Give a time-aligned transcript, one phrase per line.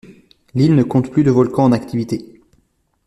[0.55, 2.41] L'île ne compte plus de volcan en activité.